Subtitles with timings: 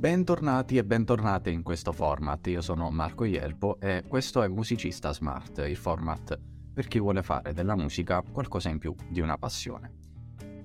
[0.00, 5.58] Bentornati e bentornate in questo format, io sono Marco Ielpo e questo è Musicista Smart,
[5.58, 6.40] il format
[6.72, 9.99] per chi vuole fare della musica qualcosa in più di una passione.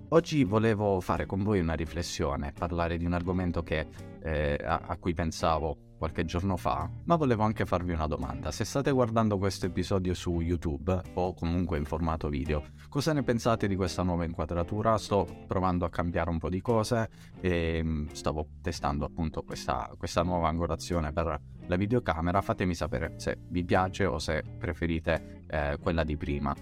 [0.09, 3.87] Oggi volevo fare con voi una riflessione, parlare di un argomento che,
[4.21, 8.51] eh, a, a cui pensavo qualche giorno fa, ma volevo anche farvi una domanda.
[8.51, 13.67] Se state guardando questo episodio su YouTube o comunque in formato video, cosa ne pensate
[13.67, 14.95] di questa nuova inquadratura?
[14.99, 17.09] Sto provando a cambiare un po' di cose
[17.41, 22.41] e mm, stavo testando appunto questa, questa nuova angolazione per la videocamera.
[22.41, 26.53] Fatemi sapere se vi piace o se preferite eh, quella di prima.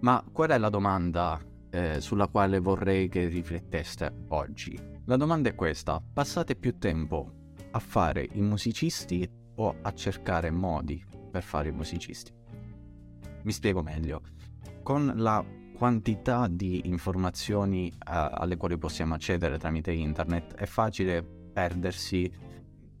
[0.00, 4.78] Ma qual è la domanda eh, sulla quale vorrei che rifletteste oggi?
[5.04, 7.32] La domanda è questa, passate più tempo
[7.70, 12.32] a fare i musicisti o a cercare modi per fare i musicisti.
[13.42, 14.22] Mi spiego meglio.
[14.82, 15.44] Con la
[15.76, 22.30] quantità di informazioni uh, alle quali possiamo accedere tramite internet è facile perdersi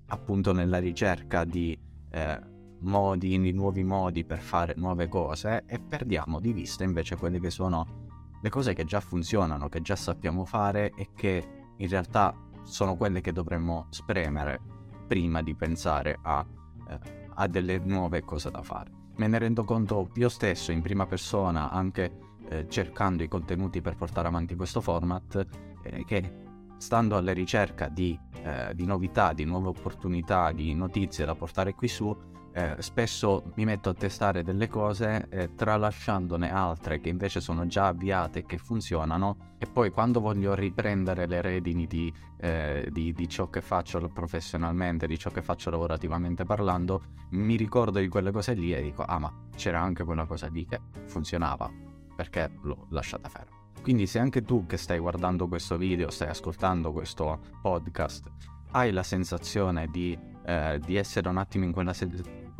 [0.06, 1.78] appunto nella ricerca di
[2.10, 2.40] eh,
[2.80, 7.50] modi, di nuovi modi per fare nuove cose e perdiamo di vista invece quelle che
[7.50, 8.08] sono
[8.40, 11.46] le cose che già funzionano, che già sappiamo fare e che
[11.76, 14.60] in realtà sono quelle che dovremmo spremere
[15.06, 16.44] prima di pensare a,
[16.88, 16.98] eh,
[17.34, 18.90] a delle nuove cose da fare.
[19.16, 23.96] Me ne rendo conto io stesso in prima persona, anche eh, cercando i contenuti per
[23.96, 25.46] portare avanti questo format,
[25.82, 26.32] eh, che
[26.78, 31.88] stando alla ricerca di, eh, di novità, di nuove opportunità, di notizie da portare qui
[31.88, 32.16] su,
[32.52, 37.88] eh, spesso mi metto a testare delle cose eh, tralasciandone altre che invece sono già
[37.88, 43.28] avviate e che funzionano e poi quando voglio riprendere le redini di, eh, di, di,
[43.28, 48.54] ciò che faccio professionalmente, di ciò che faccio lavorativamente parlando, mi ricordo di quelle cose
[48.54, 51.70] lì e dico ah ma c'era anche quella cosa lì che funzionava,
[52.16, 53.58] perché l'ho lasciata ferma.
[53.82, 58.30] Quindi se anche tu che stai guardando questo video, stai ascoltando questo podcast,
[58.72, 62.08] hai la sensazione di, eh, di essere un attimo in quella, se-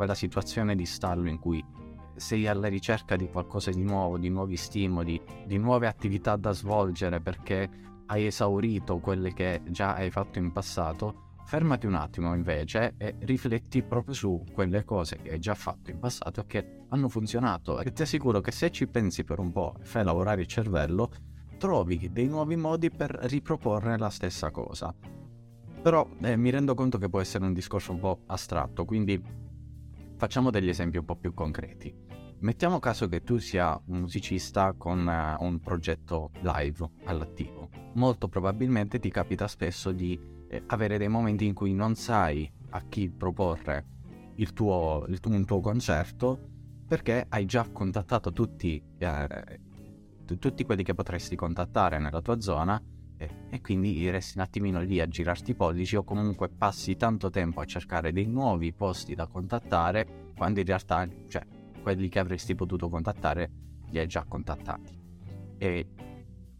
[0.01, 1.63] quella situazione di stallo in cui
[2.15, 7.21] sei alla ricerca di qualcosa di nuovo, di nuovi stimoli, di nuove attività da svolgere
[7.21, 7.69] perché
[8.07, 13.83] hai esaurito quelle che già hai fatto in passato, fermati un attimo invece e rifletti
[13.83, 17.91] proprio su quelle cose che hai già fatto in passato e che hanno funzionato e
[17.91, 21.11] ti assicuro che se ci pensi per un po' e fai lavorare il cervello,
[21.59, 24.91] trovi dei nuovi modi per riproporre la stessa cosa.
[25.83, 29.49] Però eh, mi rendo conto che può essere un discorso un po' astratto, quindi
[30.21, 31.91] facciamo degli esempi un po' più concreti.
[32.41, 37.69] Mettiamo caso che tu sia un musicista con uh, un progetto live all'attivo.
[37.95, 42.83] Molto probabilmente ti capita spesso di eh, avere dei momenti in cui non sai a
[42.87, 43.85] chi proporre
[44.35, 46.49] il tuo, il tuo, un tuo concerto
[46.87, 49.59] perché hai già contattato tutti, eh,
[50.37, 52.79] tutti quelli che potresti contattare nella tua zona
[53.49, 57.59] e quindi resti un attimino lì a girarti i pollici o comunque passi tanto tempo
[57.59, 61.45] a cercare dei nuovi posti da contattare quando in realtà cioè,
[61.81, 63.51] quelli che avresti potuto contattare
[63.89, 64.99] li hai già contattati.
[65.57, 65.87] E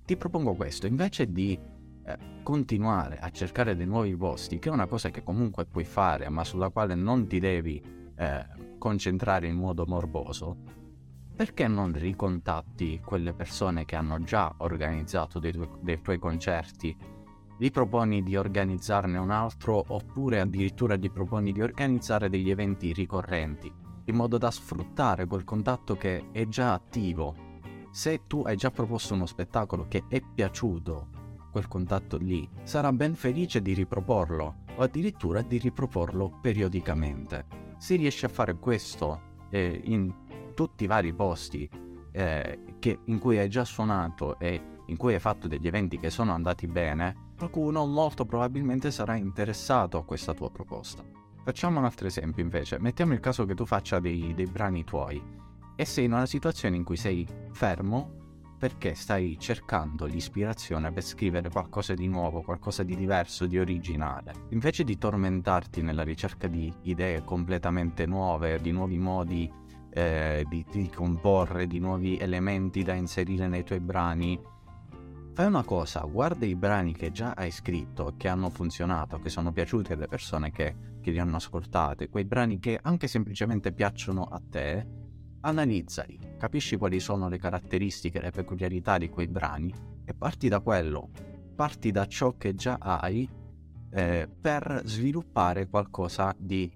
[0.05, 1.57] ti propongo questo, invece di
[2.03, 6.29] eh, continuare a cercare dei nuovi posti, che è una cosa che comunque puoi fare
[6.29, 7.81] ma sulla quale non ti devi
[8.15, 8.45] eh,
[8.77, 10.80] concentrare in modo morboso,
[11.41, 16.95] perché non ricontatti quelle persone che hanno già organizzato dei, tu- dei tuoi concerti?
[17.57, 23.73] Gli proponi di organizzarne un altro oppure addirittura gli proponi di organizzare degli eventi ricorrenti,
[24.05, 27.33] in modo da sfruttare quel contatto che è già attivo.
[27.89, 31.07] Se tu hai già proposto uno spettacolo che è piaciuto
[31.49, 37.47] quel contatto lì, sarà ben felice di riproporlo o addirittura di riproporlo periodicamente.
[37.79, 40.13] Se riesci a fare questo eh, in
[40.53, 41.69] tutti i vari posti
[42.11, 46.09] eh, che, in cui hai già suonato e in cui hai fatto degli eventi che
[46.09, 51.03] sono andati bene, qualcuno molto probabilmente sarà interessato a questa tua proposta.
[51.43, 55.21] Facciamo un altro esempio invece, mettiamo il caso che tu faccia dei, dei brani tuoi
[55.75, 58.19] e sei in una situazione in cui sei fermo
[58.59, 64.33] perché stai cercando l'ispirazione per scrivere qualcosa di nuovo, qualcosa di diverso, di originale.
[64.49, 69.51] Invece di tormentarti nella ricerca di idee completamente nuove, di nuovi modi
[69.93, 74.39] eh, di, di comporre, di nuovi elementi da inserire nei tuoi brani,
[75.33, 79.51] fai una cosa, guarda i brani che già hai scritto, che hanno funzionato, che sono
[79.51, 84.41] piaciuti alle persone che, che li hanno ascoltate, quei brani che anche semplicemente piacciono a
[84.49, 84.87] te,
[85.41, 89.73] analizzali, capisci quali sono le caratteristiche, le peculiarità di quei brani
[90.05, 91.09] e parti da quello,
[91.55, 93.27] parti da ciò che già hai
[93.93, 96.71] eh, per sviluppare qualcosa di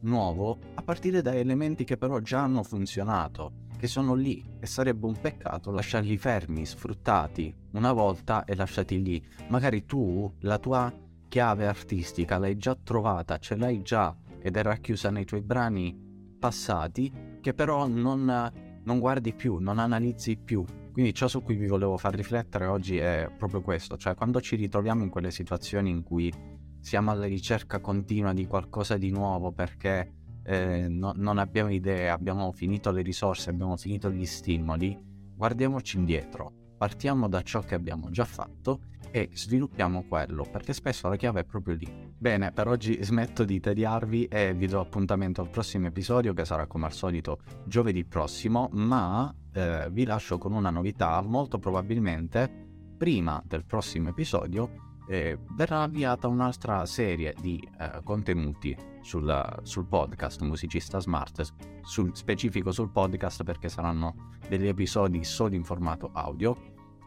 [0.00, 5.06] nuovo a partire da elementi che però già hanno funzionato, che sono lì e sarebbe
[5.06, 9.24] un peccato lasciarli fermi, sfruttati una volta e lasciati lì.
[9.48, 10.92] Magari tu la tua
[11.28, 15.96] chiave artistica l'hai già trovata, ce l'hai già ed è racchiusa nei tuoi brani
[16.38, 20.64] passati, che però non, non guardi più, non analizzi più.
[20.92, 24.56] Quindi ciò su cui vi volevo far riflettere oggi è proprio questo, cioè quando ci
[24.56, 26.32] ritroviamo in quelle situazioni in cui
[26.80, 32.50] siamo alla ricerca continua di qualcosa di nuovo perché eh, no, non abbiamo idee, abbiamo
[32.52, 34.98] finito le risorse, abbiamo finito gli stimoli,
[35.34, 38.80] guardiamoci indietro, partiamo da ciò che abbiamo già fatto
[39.12, 42.12] e sviluppiamo quello, perché spesso la chiave è proprio lì.
[42.16, 46.66] Bene, per oggi smetto di tediarvi e vi do appuntamento al prossimo episodio che sarà
[46.66, 53.42] come al solito giovedì prossimo, ma eh, vi lascio con una novità, molto probabilmente prima
[53.44, 61.00] del prossimo episodio eh, verrà avviata un'altra serie di eh, contenuti sul, sul, podcast Musicista
[61.00, 61.52] Smart,
[61.82, 66.56] sul, specifico sul podcast perché saranno degli episodi solo in formato audio.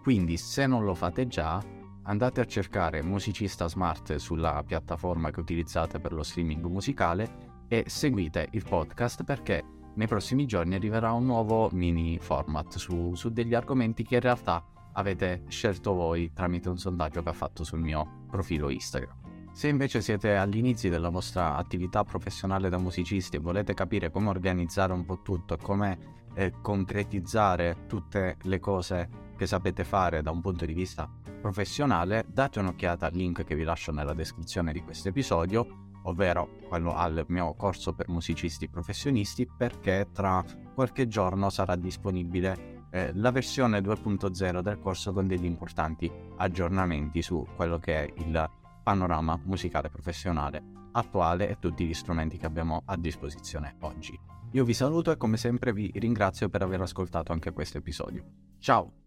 [0.02, 1.64] Quindi se non lo fate già,
[2.04, 8.50] andate a cercare Musicista Smart sulla piattaforma che utilizzate per lo streaming musicale e seguite
[8.52, 9.64] il podcast perché
[9.96, 14.62] nei prossimi giorni arriverà un nuovo mini format su, su degli argomenti che in realtà
[14.94, 19.22] avete scelto voi tramite un sondaggio che ho fatto sul mio profilo Instagram.
[19.54, 24.30] Se invece siete agli inizi della vostra attività professionale da musicisti e volete capire come
[24.30, 25.98] organizzare un po' tutto e come
[26.34, 32.60] eh, concretizzare tutte le cose che sapete fare da un punto di vista professionale, date
[32.60, 37.54] un'occhiata al link che vi lascio nella descrizione di questo episodio, ovvero quello al mio
[37.54, 40.44] corso per musicisti professionisti, perché tra
[40.74, 47.46] qualche giorno sarà disponibile eh, la versione 2.0 del corso con degli importanti aggiornamenti su
[47.56, 48.50] quello che è il
[48.84, 54.18] panorama musicale professionale attuale e tutti gli strumenti che abbiamo a disposizione oggi.
[54.52, 58.24] Io vi saluto e come sempre vi ringrazio per aver ascoltato anche questo episodio.
[58.60, 59.03] Ciao!